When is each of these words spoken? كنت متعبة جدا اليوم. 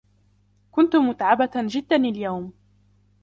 كنت 0.71 0.95
متعبة 0.95 1.51
جدا 1.55 1.95
اليوم. 1.95 2.53